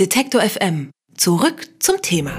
Detektor 0.00 0.40
FM. 0.40 0.90
Zurück 1.16 1.68
zum 1.78 2.02
Thema. 2.02 2.32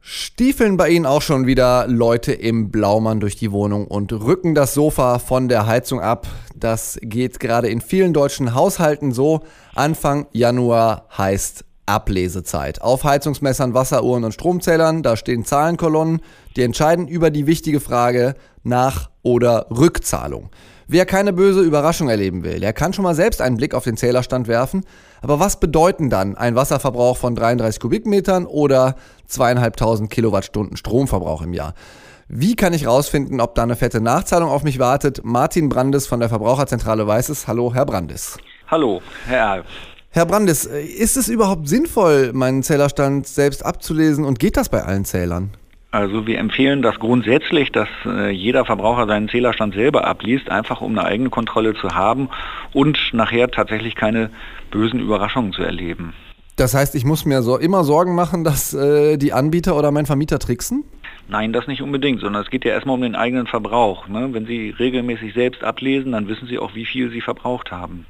Stiefeln 0.00 0.76
bei 0.76 0.88
Ihnen 0.88 1.06
auch 1.06 1.22
schon 1.22 1.46
wieder 1.46 1.86
Leute 1.86 2.32
im 2.32 2.72
Blaumann 2.72 3.20
durch 3.20 3.36
die 3.36 3.52
Wohnung 3.52 3.86
und 3.86 4.12
rücken 4.12 4.56
das 4.56 4.74
Sofa 4.74 5.20
von 5.20 5.48
der 5.48 5.68
Heizung 5.68 6.00
ab. 6.00 6.26
Das 6.56 6.98
geht 7.00 7.38
gerade 7.38 7.68
in 7.68 7.80
vielen 7.80 8.12
deutschen 8.12 8.56
Haushalten 8.56 9.12
so. 9.12 9.42
Anfang 9.72 10.26
Januar 10.32 11.06
heißt 11.16 11.64
Ablesezeit. 11.86 12.82
Auf 12.82 13.04
Heizungsmessern, 13.04 13.72
Wasseruhren 13.72 14.24
und 14.24 14.32
Stromzählern, 14.32 15.04
da 15.04 15.16
stehen 15.16 15.44
Zahlenkolonnen, 15.44 16.22
die 16.56 16.62
entscheiden 16.62 17.06
über 17.06 17.30
die 17.30 17.46
wichtige 17.46 17.78
Frage 17.78 18.34
nach 18.64 19.11
oder 19.22 19.66
Rückzahlung. 19.70 20.50
Wer 20.88 21.06
keine 21.06 21.32
böse 21.32 21.60
Überraschung 21.60 22.08
erleben 22.08 22.44
will, 22.44 22.60
der 22.60 22.72
kann 22.72 22.92
schon 22.92 23.04
mal 23.04 23.14
selbst 23.14 23.40
einen 23.40 23.56
Blick 23.56 23.74
auf 23.74 23.84
den 23.84 23.96
Zählerstand 23.96 24.48
werfen. 24.48 24.84
Aber 25.20 25.40
was 25.40 25.58
bedeuten 25.58 26.10
dann 26.10 26.36
ein 26.36 26.54
Wasserverbrauch 26.54 27.16
von 27.16 27.34
33 27.34 27.80
Kubikmetern 27.80 28.46
oder 28.46 28.96
zweieinhalbtausend 29.26 30.10
Kilowattstunden 30.10 30.76
Stromverbrauch 30.76 31.42
im 31.42 31.54
Jahr? 31.54 31.74
Wie 32.28 32.56
kann 32.56 32.72
ich 32.72 32.86
rausfinden, 32.86 33.40
ob 33.40 33.54
da 33.54 33.62
eine 33.62 33.76
fette 33.76 34.00
Nachzahlung 34.00 34.48
auf 34.48 34.64
mich 34.64 34.78
wartet? 34.78 35.20
Martin 35.24 35.68
Brandes 35.68 36.06
von 36.06 36.20
der 36.20 36.28
Verbraucherzentrale 36.28 37.06
weiß 37.06 37.28
es. 37.28 37.46
Hallo, 37.46 37.72
Herr 37.74 37.86
Brandes. 37.86 38.38
Hallo, 38.68 39.00
Herr 39.26 39.48
Alf. 39.48 39.66
Herr 40.10 40.26
Brandes, 40.26 40.66
ist 40.66 41.16
es 41.16 41.28
überhaupt 41.28 41.68
sinnvoll, 41.68 42.32
meinen 42.34 42.62
Zählerstand 42.62 43.26
selbst 43.26 43.64
abzulesen 43.64 44.24
und 44.24 44.38
geht 44.38 44.58
das 44.58 44.68
bei 44.68 44.82
allen 44.82 45.06
Zählern? 45.06 45.52
Also 45.92 46.26
wir 46.26 46.38
empfehlen 46.38 46.80
das 46.80 46.98
grundsätzlich, 46.98 47.70
dass 47.70 47.88
äh, 48.06 48.30
jeder 48.30 48.64
Verbraucher 48.64 49.06
seinen 49.06 49.28
Zählerstand 49.28 49.74
selber 49.74 50.06
abliest, 50.06 50.50
einfach 50.50 50.80
um 50.80 50.98
eine 50.98 51.06
eigene 51.06 51.28
Kontrolle 51.28 51.74
zu 51.74 51.94
haben 51.94 52.30
und 52.72 52.98
nachher 53.12 53.50
tatsächlich 53.50 53.94
keine 53.94 54.30
bösen 54.70 55.00
Überraschungen 55.00 55.52
zu 55.52 55.62
erleben. 55.62 56.14
Das 56.56 56.72
heißt, 56.72 56.94
ich 56.94 57.04
muss 57.04 57.26
mir 57.26 57.42
so 57.42 57.58
immer 57.58 57.84
Sorgen 57.84 58.14
machen, 58.14 58.42
dass 58.42 58.72
äh, 58.72 59.18
die 59.18 59.34
Anbieter 59.34 59.76
oder 59.76 59.90
mein 59.90 60.06
Vermieter 60.06 60.38
tricksen? 60.38 60.84
Nein, 61.28 61.52
das 61.52 61.66
nicht 61.66 61.82
unbedingt, 61.82 62.20
sondern 62.20 62.42
es 62.42 62.50
geht 62.50 62.64
ja 62.64 62.72
erstmal 62.72 62.94
um 62.94 63.02
den 63.02 63.14
eigenen 63.14 63.46
Verbrauch. 63.46 64.08
Ne? 64.08 64.30
Wenn 64.32 64.46
Sie 64.46 64.70
regelmäßig 64.70 65.34
selbst 65.34 65.62
ablesen, 65.62 66.12
dann 66.12 66.26
wissen 66.26 66.48
Sie 66.48 66.58
auch, 66.58 66.74
wie 66.74 66.86
viel 66.86 67.10
Sie 67.10 67.20
verbraucht 67.20 67.70
haben. 67.70 68.06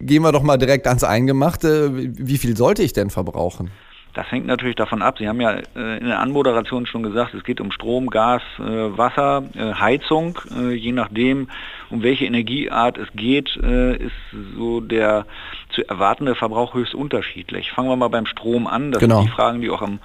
Gehen 0.00 0.22
wir 0.22 0.30
doch 0.30 0.44
mal 0.44 0.56
direkt 0.56 0.86
ans 0.86 1.02
Eingemachte. 1.02 1.90
Wie 1.94 2.38
viel 2.38 2.56
sollte 2.56 2.84
ich 2.84 2.92
denn 2.92 3.10
verbrauchen? 3.10 3.72
Das 4.14 4.30
hängt 4.32 4.46
natürlich 4.46 4.76
davon 4.76 5.02
ab. 5.02 5.18
Sie 5.18 5.28
haben 5.28 5.40
ja 5.40 5.52
äh, 5.76 5.98
in 5.98 6.06
der 6.06 6.20
Anmoderation 6.20 6.86
schon 6.86 7.02
gesagt, 7.02 7.34
es 7.34 7.44
geht 7.44 7.60
um 7.60 7.70
Strom, 7.70 8.08
Gas, 8.08 8.42
äh, 8.58 8.62
Wasser, 8.62 9.44
äh, 9.54 9.74
Heizung. 9.74 10.38
Je 10.74 10.92
nachdem, 10.92 11.48
um 11.90 12.02
welche 12.02 12.24
Energieart 12.24 12.98
es 12.98 13.08
geht, 13.14 13.56
ist 13.56 14.12
so 14.56 14.80
der 14.80 15.26
zu 15.70 15.88
erwartende 15.88 16.34
Verbrauch 16.34 16.74
höchst 16.74 16.94
unterschiedlich. 16.94 17.70
Fangen 17.70 17.88
wir 17.88 17.96
mal 17.96 18.08
beim 18.08 18.26
Strom 18.26 18.66
an. 18.66 18.92
Das 18.92 19.00
genau. 19.00 19.20
sind 19.20 19.28
die 19.28 19.32
Fragen, 19.32 19.60
die 19.60 19.70
auch 19.70 19.82
am 19.82 20.00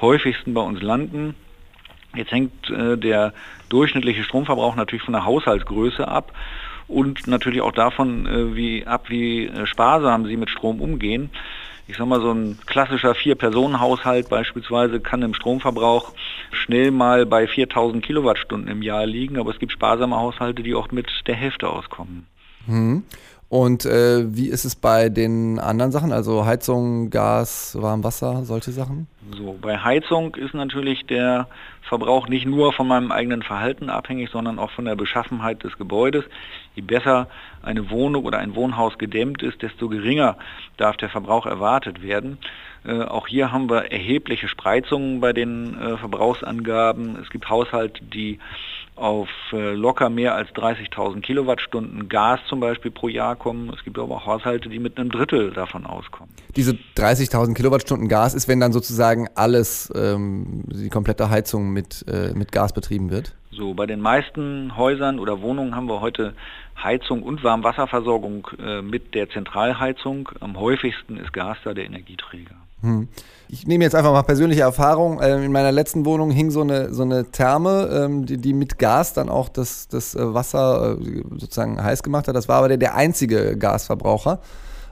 häufigsten 0.00 0.54
bei 0.54 0.60
uns 0.60 0.82
landen. 0.82 1.34
Jetzt 2.14 2.30
hängt 2.30 2.52
der 2.70 3.32
durchschnittliche 3.68 4.22
Stromverbrauch 4.22 4.76
natürlich 4.76 5.02
von 5.02 5.14
der 5.14 5.24
Haushaltsgröße 5.24 6.06
ab 6.06 6.32
und 6.86 7.26
natürlich 7.26 7.62
auch 7.62 7.72
davon, 7.72 8.54
wie 8.54 8.86
ab, 8.86 9.08
wie 9.08 9.50
sparsam 9.64 10.26
Sie 10.26 10.36
mit 10.36 10.50
Strom 10.50 10.80
umgehen 10.80 11.30
ich 11.86 11.96
sag 11.96 12.06
mal, 12.06 12.20
so 12.20 12.32
ein 12.32 12.58
klassischer 12.66 13.14
Vier-Personen-Haushalt 13.14 14.28
beispielsweise 14.28 15.00
kann 15.00 15.22
im 15.22 15.34
Stromverbrauch 15.34 16.12
schnell 16.50 16.90
mal 16.90 17.26
bei 17.26 17.46
4000 17.46 18.04
Kilowattstunden 18.04 18.70
im 18.70 18.82
Jahr 18.82 19.06
liegen, 19.06 19.38
aber 19.38 19.50
es 19.50 19.58
gibt 19.58 19.72
sparsame 19.72 20.16
Haushalte, 20.16 20.62
die 20.62 20.74
auch 20.74 20.90
mit 20.90 21.08
der 21.26 21.34
Hälfte 21.34 21.68
auskommen. 21.68 22.26
Hm. 22.66 23.04
Und 23.54 23.86
äh, 23.86 24.34
wie 24.34 24.48
ist 24.48 24.64
es 24.64 24.74
bei 24.74 25.08
den 25.08 25.60
anderen 25.60 25.92
Sachen, 25.92 26.12
also 26.12 26.44
Heizung, 26.44 27.10
Gas, 27.10 27.78
Warmwasser, 27.80 28.44
solche 28.44 28.72
Sachen? 28.72 29.06
So, 29.30 29.56
bei 29.62 29.78
Heizung 29.78 30.34
ist 30.34 30.54
natürlich 30.54 31.06
der 31.06 31.46
Verbrauch 31.82 32.26
nicht 32.26 32.46
nur 32.46 32.72
von 32.72 32.88
meinem 32.88 33.12
eigenen 33.12 33.44
Verhalten 33.44 33.90
abhängig, 33.90 34.30
sondern 34.30 34.58
auch 34.58 34.72
von 34.72 34.86
der 34.86 34.96
Beschaffenheit 34.96 35.62
des 35.62 35.78
Gebäudes. 35.78 36.24
Je 36.74 36.82
besser 36.82 37.28
eine 37.62 37.90
Wohnung 37.90 38.24
oder 38.24 38.38
ein 38.38 38.56
Wohnhaus 38.56 38.98
gedämmt 38.98 39.40
ist, 39.44 39.62
desto 39.62 39.88
geringer 39.88 40.36
darf 40.76 40.96
der 40.96 41.10
Verbrauch 41.10 41.46
erwartet 41.46 42.02
werden. 42.02 42.38
Äh, 42.84 43.02
auch 43.02 43.28
hier 43.28 43.52
haben 43.52 43.70
wir 43.70 43.92
erhebliche 43.92 44.48
Spreizungen 44.48 45.20
bei 45.20 45.32
den 45.32 45.80
äh, 45.80 45.96
Verbrauchsangaben. 45.96 47.20
Es 47.22 47.30
gibt 47.30 47.48
Haushalte, 47.48 48.02
die 48.02 48.40
auf 48.96 49.28
äh, 49.52 49.72
locker 49.74 50.08
mehr 50.08 50.34
als 50.34 50.48
30.000 50.50 51.20
Kilowattstunden 51.20 52.08
Gas 52.08 52.40
zum 52.48 52.60
Beispiel 52.60 52.90
pro 52.90 53.08
Jahr 53.08 53.34
kommen. 53.34 53.72
Es 53.76 53.82
gibt 53.82 53.98
aber 53.98 54.14
auch 54.14 54.26
Haushalte, 54.26 54.68
die 54.68 54.78
mit 54.78 54.98
einem 54.98 55.10
Drittel 55.10 55.50
davon 55.52 55.84
auskommen. 55.84 56.32
Diese 56.54 56.78
30.000 56.96 57.54
Kilowattstunden 57.54 58.08
Gas 58.08 58.34
ist, 58.34 58.46
wenn 58.46 58.60
dann 58.60 58.72
sozusagen 58.72 59.28
alles, 59.34 59.92
ähm, 59.96 60.62
die 60.66 60.90
komplette 60.90 61.28
Heizung 61.28 61.72
mit, 61.72 62.04
äh, 62.08 62.32
mit 62.34 62.52
Gas 62.52 62.72
betrieben 62.72 63.10
wird? 63.10 63.34
So, 63.50 63.74
bei 63.74 63.86
den 63.86 64.00
meisten 64.00 64.76
Häusern 64.76 65.18
oder 65.18 65.40
Wohnungen 65.40 65.74
haben 65.74 65.88
wir 65.88 66.00
heute 66.00 66.34
Heizung 66.82 67.22
und 67.22 67.42
Warmwasserversorgung 67.42 68.48
äh, 68.58 68.82
mit 68.82 69.14
der 69.14 69.28
Zentralheizung. 69.30 70.28
Am 70.40 70.58
häufigsten 70.58 71.16
ist 71.16 71.32
Gas 71.32 71.58
da 71.64 71.74
der 71.74 71.84
Energieträger. 71.84 72.56
Hm. 72.84 73.08
Ich 73.48 73.66
nehme 73.66 73.84
jetzt 73.84 73.94
einfach 73.94 74.12
mal 74.12 74.22
persönliche 74.22 74.62
Erfahrung. 74.62 75.20
Ähm, 75.22 75.42
in 75.42 75.52
meiner 75.52 75.72
letzten 75.72 76.04
Wohnung 76.04 76.30
hing 76.30 76.50
so 76.50 76.60
eine, 76.60 76.92
so 76.92 77.02
eine 77.02 77.30
Therme, 77.30 77.88
ähm, 77.92 78.26
die, 78.26 78.36
die 78.36 78.52
mit 78.52 78.78
Gas 78.78 79.14
dann 79.14 79.28
auch 79.28 79.48
das, 79.48 79.88
das 79.88 80.14
äh, 80.14 80.34
Wasser 80.34 80.98
äh, 80.98 81.22
sozusagen 81.36 81.82
heiß 81.82 82.02
gemacht 82.02 82.28
hat. 82.28 82.36
Das 82.36 82.48
war 82.48 82.58
aber 82.58 82.68
der, 82.68 82.76
der 82.76 82.94
einzige 82.94 83.56
Gasverbraucher. 83.56 84.40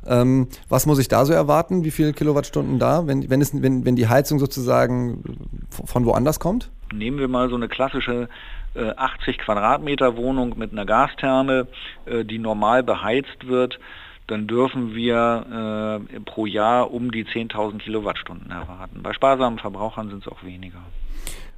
Ähm, 0.06 0.48
was 0.69 0.86
muss 0.86 0.98
ich 0.98 1.08
da 1.08 1.25
so 1.25 1.32
erwarten? 1.32 1.84
Wie 1.84 1.91
viele 1.91 2.12
Kilowattstunden 2.12 2.78
da, 2.78 3.06
wenn, 3.06 3.28
wenn, 3.30 3.41
es, 3.41 3.60
wenn, 3.60 3.84
wenn 3.84 3.97
die 3.97 4.09
Heizung 4.09 4.38
sozusagen 4.38 5.22
von 5.70 6.06
woanders 6.06 6.41
kommt? 6.41 6.70
Nehmen 6.92 7.19
wir 7.19 7.28
mal 7.28 7.48
so 7.48 7.56
eine 7.56 7.69
klassische 7.69 8.28
äh, 8.74 8.91
80 8.97 9.38
Quadratmeter 9.38 10.16
Wohnung 10.16 10.54
mit 10.56 10.72
einer 10.72 10.86
Gastherme, 10.86 11.69
äh, 12.06 12.24
die 12.24 12.38
normal 12.38 12.82
beheizt 12.82 13.47
wird 13.47 13.78
dann 14.27 14.47
dürfen 14.47 14.94
wir 14.94 16.00
äh, 16.15 16.21
pro 16.21 16.47
Jahr 16.47 16.93
um 16.93 17.10
die 17.10 17.25
10.000 17.25 17.78
Kilowattstunden 17.78 18.50
erwarten. 18.50 19.03
Bei 19.03 19.12
sparsamen 19.12 19.59
Verbrauchern 19.59 20.09
sind 20.10 20.25
es 20.25 20.33
auch 20.33 20.43
weniger. 20.43 20.81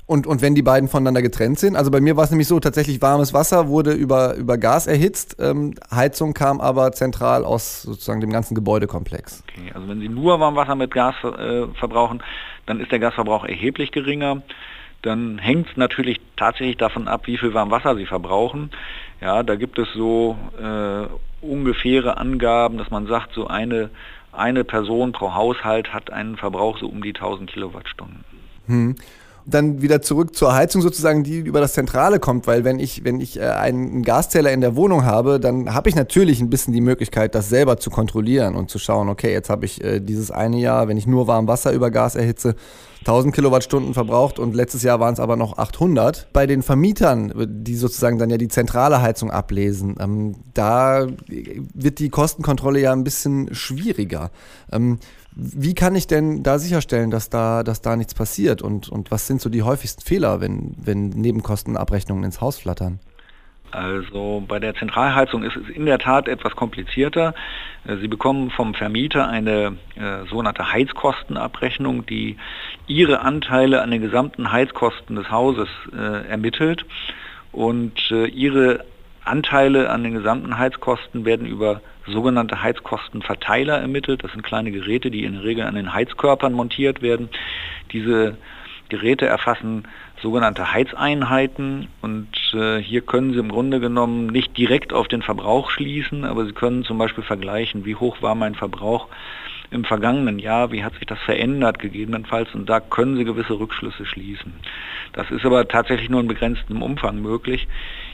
Und, 0.06 0.26
und 0.26 0.42
wenn 0.42 0.54
die 0.54 0.62
beiden 0.62 0.88
voneinander 0.88 1.22
getrennt 1.22 1.58
sind, 1.58 1.76
also 1.76 1.90
bei 1.90 2.00
mir 2.00 2.14
war 2.16 2.24
es 2.24 2.30
nämlich 2.30 2.46
so, 2.46 2.60
tatsächlich 2.60 3.00
warmes 3.00 3.32
Wasser 3.32 3.68
wurde 3.68 3.92
über, 3.92 4.34
über 4.34 4.58
Gas 4.58 4.86
erhitzt, 4.86 5.36
ähm, 5.40 5.74
Heizung 5.90 6.34
kam 6.34 6.60
aber 6.60 6.92
zentral 6.92 7.42
aus 7.42 7.82
sozusagen 7.82 8.20
dem 8.20 8.30
ganzen 8.30 8.54
Gebäudekomplex. 8.54 9.42
Okay, 9.48 9.72
also 9.74 9.88
wenn 9.88 10.00
Sie 10.00 10.10
nur 10.10 10.38
Warmwasser 10.40 10.74
mit 10.74 10.90
Gas 10.90 11.14
äh, 11.24 11.68
verbrauchen, 11.78 12.22
dann 12.66 12.80
ist 12.80 12.92
der 12.92 12.98
Gasverbrauch 12.98 13.44
erheblich 13.46 13.92
geringer. 13.92 14.42
Dann 15.00 15.38
hängt 15.38 15.70
es 15.70 15.76
natürlich 15.76 16.20
tatsächlich 16.36 16.76
davon 16.76 17.08
ab, 17.08 17.26
wie 17.26 17.38
viel 17.38 17.54
Warmwasser 17.54 17.96
Sie 17.96 18.06
verbrauchen. 18.06 18.70
Ja, 19.22 19.42
da 19.42 19.54
gibt 19.54 19.78
es 19.78 19.88
so 19.94 20.36
äh, 20.58 21.06
ungefähre 21.44 22.16
Angaben, 22.16 22.78
dass 22.78 22.90
man 22.90 23.06
sagt, 23.06 23.34
so 23.34 23.46
eine, 23.46 23.90
eine 24.32 24.64
Person 24.64 25.12
pro 25.12 25.34
Haushalt 25.34 25.92
hat 25.92 26.12
einen 26.12 26.36
Verbrauch 26.36 26.78
so 26.78 26.88
um 26.88 27.02
die 27.02 27.14
1000 27.14 27.50
Kilowattstunden. 27.50 28.24
Hm. 28.66 28.96
Dann 29.46 29.82
wieder 29.82 30.00
zurück 30.00 30.34
zur 30.34 30.54
Heizung 30.54 30.80
sozusagen, 30.80 31.22
die 31.22 31.38
über 31.38 31.60
das 31.60 31.74
Zentrale 31.74 32.18
kommt, 32.18 32.46
weil 32.46 32.64
wenn 32.64 32.78
ich, 32.78 33.04
wenn 33.04 33.20
ich 33.20 33.38
äh, 33.38 33.44
einen 33.44 34.02
Gaszähler 34.02 34.52
in 34.52 34.60
der 34.60 34.74
Wohnung 34.74 35.04
habe, 35.04 35.38
dann 35.38 35.74
habe 35.74 35.88
ich 35.88 35.94
natürlich 35.94 36.40
ein 36.40 36.50
bisschen 36.50 36.72
die 36.72 36.80
Möglichkeit, 36.80 37.34
das 37.34 37.48
selber 37.48 37.76
zu 37.76 37.90
kontrollieren 37.90 38.54
und 38.54 38.70
zu 38.70 38.78
schauen, 38.78 39.08
okay, 39.08 39.32
jetzt 39.32 39.50
habe 39.50 39.66
ich 39.66 39.84
äh, 39.84 40.00
dieses 40.00 40.30
eine 40.30 40.58
Jahr, 40.58 40.88
wenn 40.88 40.96
ich 40.96 41.06
nur 41.06 41.26
warm 41.26 41.46
Wasser 41.46 41.72
über 41.72 41.90
Gas 41.90 42.14
erhitze, 42.14 42.54
1000 43.04 43.34
Kilowattstunden 43.34 43.92
verbraucht 43.92 44.38
und 44.38 44.54
letztes 44.54 44.82
Jahr 44.82 44.98
waren 44.98 45.12
es 45.12 45.20
aber 45.20 45.36
noch 45.36 45.58
800. 45.58 46.28
Bei 46.32 46.46
den 46.46 46.62
Vermietern, 46.62 47.32
die 47.46 47.76
sozusagen 47.76 48.18
dann 48.18 48.30
ja 48.30 48.38
die 48.38 48.48
zentrale 48.48 49.02
Heizung 49.02 49.30
ablesen, 49.30 49.96
ähm, 50.00 50.36
da 50.54 51.06
wird 51.28 51.98
die 51.98 52.08
Kostenkontrolle 52.08 52.80
ja 52.80 52.92
ein 52.92 53.04
bisschen 53.04 53.54
schwieriger. 53.54 54.30
Ähm, 54.72 54.98
wie 55.36 55.74
kann 55.74 55.96
ich 55.96 56.06
denn 56.06 56.42
da 56.42 56.58
sicherstellen, 56.58 57.10
dass 57.10 57.28
da, 57.28 57.62
dass 57.62 57.80
da 57.80 57.96
nichts 57.96 58.14
passiert? 58.14 58.62
Und, 58.62 58.88
und 58.88 59.10
was 59.10 59.26
sind 59.26 59.40
so 59.40 59.50
die 59.50 59.62
häufigsten 59.62 60.02
Fehler, 60.02 60.40
wenn, 60.40 60.74
wenn 60.76 61.08
Nebenkostenabrechnungen 61.08 62.24
ins 62.24 62.40
Haus 62.40 62.58
flattern? 62.58 63.00
Also 63.72 64.44
bei 64.46 64.60
der 64.60 64.76
Zentralheizung 64.76 65.42
ist 65.42 65.56
es 65.56 65.68
in 65.68 65.86
der 65.86 65.98
Tat 65.98 66.28
etwas 66.28 66.54
komplizierter. 66.54 67.34
Äh, 67.84 67.96
Sie 67.96 68.06
bekommen 68.06 68.50
vom 68.50 68.74
Vermieter 68.74 69.26
eine 69.26 69.76
äh, 69.96 70.24
sogenannte 70.30 70.72
Heizkostenabrechnung, 70.72 72.06
die 72.06 72.36
Ihre 72.86 73.20
Anteile 73.20 73.82
an 73.82 73.90
den 73.90 74.00
gesamten 74.00 74.52
Heizkosten 74.52 75.16
des 75.16 75.28
Hauses 75.30 75.68
äh, 75.92 76.28
ermittelt. 76.28 76.86
Und 77.50 78.10
äh, 78.12 78.26
Ihre 78.26 78.84
Anteile 79.24 79.90
an 79.90 80.02
den 80.02 80.14
gesamten 80.14 80.58
Heizkosten 80.58 81.24
werden 81.24 81.46
über 81.46 81.80
sogenannte 82.06 82.62
Heizkostenverteiler 82.62 83.78
ermittelt. 83.78 84.22
Das 84.22 84.32
sind 84.32 84.42
kleine 84.42 84.70
Geräte, 84.70 85.10
die 85.10 85.24
in 85.24 85.34
der 85.34 85.44
Regel 85.44 85.64
an 85.64 85.74
den 85.74 85.94
Heizkörpern 85.94 86.52
montiert 86.52 87.02
werden. 87.02 87.28
Diese 87.92 88.36
Geräte 88.88 89.26
erfassen 89.26 89.88
sogenannte 90.22 90.72
Heizeinheiten 90.72 91.88
und 92.02 92.28
äh, 92.54 92.78
hier 92.78 93.00
können 93.00 93.32
Sie 93.32 93.38
im 93.38 93.50
Grunde 93.50 93.80
genommen 93.80 94.26
nicht 94.26 94.56
direkt 94.56 94.92
auf 94.92 95.08
den 95.08 95.22
Verbrauch 95.22 95.70
schließen, 95.70 96.24
aber 96.24 96.44
Sie 96.46 96.52
können 96.52 96.84
zum 96.84 96.98
Beispiel 96.98 97.24
vergleichen, 97.24 97.84
wie 97.84 97.94
hoch 97.94 98.22
war 98.22 98.34
mein 98.34 98.54
Verbrauch 98.54 99.08
im 99.70 99.84
vergangenen 99.84 100.38
Jahr, 100.38 100.72
wie 100.72 100.84
hat 100.84 100.94
sich 100.94 101.06
das 101.06 101.18
verändert 101.20 101.78
gegebenenfalls 101.78 102.54
und 102.54 102.68
da 102.68 102.80
können 102.80 103.16
Sie 103.16 103.24
gewisse 103.24 103.58
Rückschlüsse 103.58 104.06
schließen. 104.06 104.52
Das 105.12 105.30
ist 105.30 105.44
aber 105.44 105.66
tatsächlich 105.68 106.10
nur 106.10 106.20
in 106.20 106.28
begrenztem 106.28 106.82
Umfang 106.82 107.20
möglich. 107.20 107.66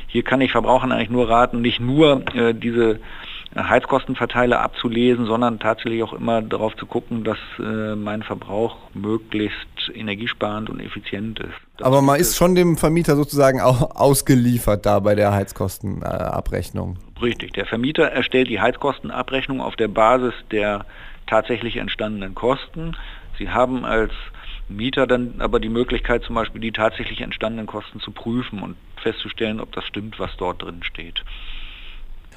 Hier 0.06 0.22
kann 0.22 0.40
ich 0.40 0.52
Verbrauchern 0.52 0.92
eigentlich 0.92 1.10
nur 1.10 1.28
raten, 1.28 1.60
nicht 1.60 1.80
nur 1.80 2.22
äh, 2.34 2.54
diese 2.54 3.00
Heizkostenverteiler 3.56 4.60
abzulesen, 4.60 5.26
sondern 5.26 5.58
tatsächlich 5.58 6.02
auch 6.04 6.12
immer 6.12 6.40
darauf 6.40 6.76
zu 6.76 6.86
gucken, 6.86 7.24
dass 7.24 7.38
äh, 7.58 7.96
mein 7.96 8.22
Verbrauch 8.22 8.76
möglichst 8.94 9.66
energiesparend 9.92 10.70
und 10.70 10.78
effizient 10.80 11.40
ist. 11.40 11.54
Das 11.76 11.86
Aber 11.86 12.00
man 12.00 12.20
ist 12.20 12.36
schon 12.36 12.54
dem 12.54 12.76
Vermieter 12.76 13.16
sozusagen 13.16 13.60
auch 13.60 13.96
ausgeliefert 13.96 14.86
da 14.86 15.00
bei 15.00 15.16
der 15.16 15.32
Heizkostenabrechnung. 15.32 16.96
Äh, 16.96 17.24
Richtig, 17.24 17.52
der 17.52 17.66
Vermieter 17.66 18.04
erstellt 18.04 18.48
die 18.48 18.60
Heizkostenabrechnung 18.60 19.60
auf 19.60 19.76
der 19.76 19.88
Basis 19.88 20.32
der 20.52 20.86
tatsächlich 21.30 21.76
entstandenen 21.76 22.34
Kosten. 22.34 22.96
Sie 23.38 23.48
haben 23.48 23.84
als 23.84 24.12
Mieter 24.68 25.06
dann 25.06 25.36
aber 25.38 25.60
die 25.60 25.68
Möglichkeit, 25.68 26.22
zum 26.24 26.34
Beispiel 26.34 26.60
die 26.60 26.72
tatsächlich 26.72 27.20
entstandenen 27.20 27.66
Kosten 27.66 28.00
zu 28.00 28.10
prüfen 28.10 28.62
und 28.62 28.76
festzustellen, 29.02 29.60
ob 29.60 29.72
das 29.72 29.84
stimmt, 29.84 30.18
was 30.18 30.30
dort 30.36 30.62
drin 30.62 30.82
steht. 30.82 31.24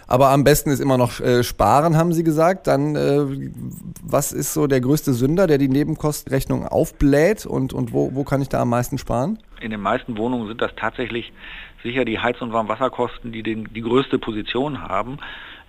Aber 0.05 0.29
am 0.29 0.43
besten 0.43 0.69
ist 0.69 0.79
immer 0.79 0.97
noch 0.97 1.19
äh, 1.21 1.43
sparen, 1.43 1.95
haben 1.97 2.13
Sie 2.13 2.23
gesagt. 2.23 2.67
Dann, 2.67 2.95
äh, 2.95 3.49
was 4.03 4.31
ist 4.31 4.53
so 4.53 4.67
der 4.67 4.81
größte 4.81 5.13
Sünder, 5.13 5.47
der 5.47 5.57
die 5.57 5.69
Nebenkostenrechnung 5.69 6.67
aufbläht 6.67 7.45
und, 7.45 7.73
und 7.73 7.93
wo, 7.93 8.13
wo 8.13 8.23
kann 8.23 8.41
ich 8.41 8.49
da 8.49 8.61
am 8.61 8.69
meisten 8.69 8.97
sparen? 8.97 9.39
In 9.61 9.71
den 9.71 9.79
meisten 9.79 10.17
Wohnungen 10.17 10.47
sind 10.47 10.61
das 10.61 10.71
tatsächlich 10.75 11.31
sicher 11.83 12.05
die 12.05 12.19
Heiz- 12.19 12.41
und 12.41 12.53
Warmwasserkosten, 12.53 13.31
die 13.31 13.43
den, 13.43 13.71
die 13.73 13.81
größte 13.81 14.17
Position 14.17 14.81
haben. 14.81 15.17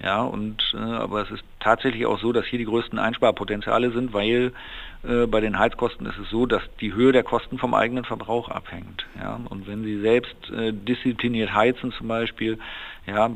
Ja, 0.02 0.22
und 0.22 0.62
äh, 0.74 0.78
aber 0.78 1.22
es 1.22 1.30
ist 1.30 1.44
tatsächlich 1.60 2.04
auch 2.06 2.18
so, 2.18 2.32
dass 2.32 2.46
hier 2.46 2.58
die 2.58 2.64
größten 2.64 2.98
Einsparpotenziale 2.98 3.92
sind, 3.92 4.12
weil 4.12 4.52
äh, 5.04 5.26
bei 5.26 5.40
den 5.40 5.58
Heizkosten 5.58 6.06
ist 6.06 6.18
es 6.18 6.28
so, 6.30 6.46
dass 6.46 6.62
die 6.80 6.92
Höhe 6.94 7.12
der 7.12 7.22
Kosten 7.22 7.58
vom 7.58 7.74
eigenen 7.74 8.04
Verbrauch 8.04 8.48
abhängt. 8.48 9.06
Ja, 9.20 9.38
und 9.48 9.66
wenn 9.66 9.84
Sie 9.84 10.00
selbst 10.00 10.36
äh, 10.50 10.72
diszipliniert 10.72 11.54
heizen 11.54 11.92
zum 11.92 12.08
Beispiel, 12.08 12.58
ja, 13.06 13.30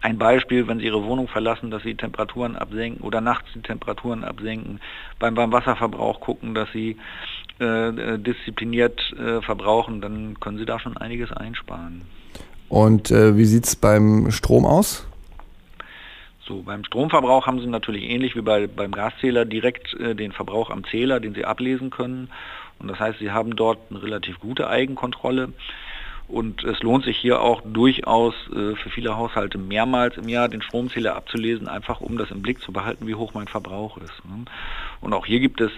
ein 0.00 0.18
Beispiel, 0.18 0.68
wenn 0.68 0.78
Sie 0.78 0.86
Ihre 0.86 1.04
Wohnung 1.04 1.26
verlassen, 1.28 1.70
dass 1.70 1.82
Sie 1.82 1.96
Temperaturen 1.96 2.56
absenken 2.56 3.02
oder 3.02 3.20
nachts 3.20 3.48
die 3.54 3.62
Temperaturen 3.62 4.22
absenken, 4.22 4.80
beim, 5.18 5.34
beim 5.34 5.52
Wasserverbrauch 5.52 6.20
gucken, 6.20 6.54
dass 6.54 6.70
Sie 6.72 6.96
äh, 7.60 7.88
äh, 7.88 8.18
diszipliniert 8.18 9.00
äh, 9.18 9.42
verbrauchen, 9.42 10.00
dann 10.00 10.38
können 10.40 10.58
Sie 10.58 10.66
da 10.66 10.78
schon 10.78 10.96
einiges 10.96 11.32
einsparen. 11.32 12.02
Und 12.68 13.10
äh, 13.10 13.36
wie 13.36 13.44
sieht 13.44 13.66
es 13.66 13.76
beim 13.76 14.30
Strom 14.30 14.64
aus? 14.64 15.06
So, 16.46 16.62
beim 16.62 16.84
Stromverbrauch 16.84 17.46
haben 17.46 17.60
Sie 17.60 17.66
natürlich 17.66 18.04
ähnlich 18.04 18.34
wie 18.36 18.42
bei, 18.42 18.66
beim 18.66 18.92
Gaszähler 18.92 19.44
direkt 19.44 19.92
äh, 19.94 20.14
den 20.14 20.32
Verbrauch 20.32 20.70
am 20.70 20.84
Zähler, 20.84 21.20
den 21.20 21.34
Sie 21.34 21.44
ablesen 21.44 21.90
können. 21.90 22.30
Und 22.78 22.88
das 22.88 22.98
heißt, 23.00 23.18
Sie 23.18 23.30
haben 23.30 23.56
dort 23.56 23.78
eine 23.90 24.02
relativ 24.02 24.38
gute 24.40 24.68
Eigenkontrolle. 24.68 25.52
Und 26.28 26.62
es 26.62 26.82
lohnt 26.82 27.04
sich 27.04 27.16
hier 27.16 27.40
auch 27.40 27.62
durchaus 27.62 28.34
äh, 28.48 28.76
für 28.76 28.90
viele 28.90 29.16
Haushalte 29.16 29.58
mehrmals 29.58 30.16
im 30.16 30.28
Jahr 30.28 30.48
den 30.48 30.62
Stromzähler 30.62 31.16
abzulesen, 31.16 31.68
einfach 31.68 32.00
um 32.00 32.18
das 32.18 32.30
im 32.30 32.42
Blick 32.42 32.60
zu 32.60 32.70
behalten, 32.70 33.06
wie 33.06 33.14
hoch 33.14 33.34
mein 33.34 33.48
Verbrauch 33.48 33.96
ist. 33.96 34.24
Ne? 34.24 34.44
Und 35.00 35.14
auch 35.14 35.26
hier 35.26 35.40
gibt 35.40 35.60
es, 35.60 35.72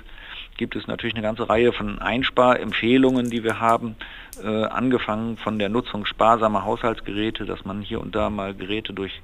gibt 0.60 0.76
es 0.76 0.86
natürlich 0.86 1.14
eine 1.14 1.22
ganze 1.22 1.48
Reihe 1.48 1.72
von 1.72 2.00
Einsparempfehlungen, 2.00 3.30
die 3.30 3.42
wir 3.42 3.60
haben, 3.60 3.96
äh, 4.44 4.64
angefangen 4.66 5.38
von 5.38 5.58
der 5.58 5.70
Nutzung 5.70 6.04
sparsamer 6.04 6.66
Haushaltsgeräte, 6.66 7.46
dass 7.46 7.64
man 7.64 7.80
hier 7.80 7.98
und 7.98 8.14
da 8.14 8.28
mal 8.28 8.54
Geräte 8.54 8.92
durch 8.92 9.22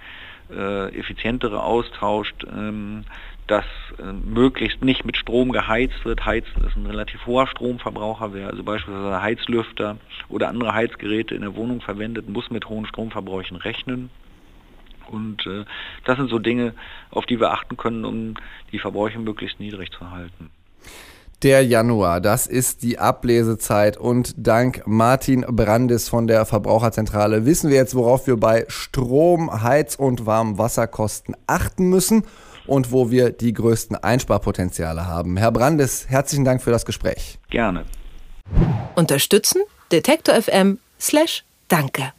äh, 0.50 0.98
effizientere 0.98 1.62
austauscht, 1.62 2.46
ähm, 2.50 3.04
dass 3.48 3.66
äh, 3.98 4.12
möglichst 4.12 4.82
nicht 4.82 5.04
mit 5.04 5.18
Strom 5.18 5.52
geheizt 5.52 6.06
wird. 6.06 6.24
Heizen 6.24 6.64
ist 6.64 6.74
ein 6.74 6.86
relativ 6.86 7.26
hoher 7.26 7.46
Stromverbraucher. 7.46 8.32
Wer 8.32 8.48
also 8.48 8.64
beispielsweise 8.64 9.20
Heizlüfter 9.20 9.98
oder 10.30 10.48
andere 10.48 10.72
Heizgeräte 10.72 11.34
in 11.34 11.42
der 11.42 11.54
Wohnung 11.54 11.82
verwendet, 11.82 12.30
muss 12.30 12.48
mit 12.48 12.70
hohen 12.70 12.86
Stromverbräuchen 12.86 13.58
rechnen. 13.58 14.08
Und 15.10 15.46
äh, 15.46 15.66
das 16.04 16.16
sind 16.16 16.30
so 16.30 16.38
Dinge, 16.38 16.72
auf 17.10 17.26
die 17.26 17.38
wir 17.38 17.52
achten 17.52 17.76
können, 17.76 18.06
um 18.06 18.34
die 18.72 18.78
Verbräuche 18.78 19.18
möglichst 19.18 19.60
niedrig 19.60 19.90
zu 19.92 20.10
halten. 20.10 20.50
Der 21.42 21.64
Januar, 21.64 22.22
das 22.22 22.46
ist 22.46 22.82
die 22.82 22.98
Ablesezeit 22.98 23.98
und 23.98 24.32
dank 24.38 24.82
Martin 24.86 25.42
Brandis 25.42 26.08
von 26.08 26.26
der 26.26 26.46
Verbraucherzentrale 26.46 27.44
wissen 27.44 27.68
wir 27.68 27.76
jetzt, 27.76 27.94
worauf 27.94 28.26
wir 28.26 28.38
bei 28.38 28.64
Strom, 28.68 29.62
Heiz- 29.62 29.96
und 29.96 30.24
Warmwasserkosten 30.24 31.36
achten 31.46 31.90
müssen 31.90 32.24
und 32.66 32.90
wo 32.90 33.10
wir 33.10 33.30
die 33.30 33.52
größten 33.52 33.96
Einsparpotenziale 33.96 35.06
haben. 35.06 35.36
Herr 35.36 35.52
Brandes, 35.52 36.08
herzlichen 36.08 36.46
Dank 36.46 36.62
für 36.62 36.70
das 36.70 36.86
Gespräch. 36.86 37.38
Gerne. 37.50 37.84
Unterstützen? 38.94 39.60
Detektor 39.92 40.34
FM 40.40 40.78
slash 40.98 41.44
Danke. 41.68 42.15